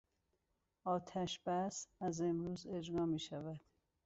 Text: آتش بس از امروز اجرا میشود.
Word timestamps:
آتش 0.83 1.39
بس 1.45 1.87
از 1.99 2.21
امروز 2.21 2.67
اجرا 2.67 3.05
میشود. 3.05 3.59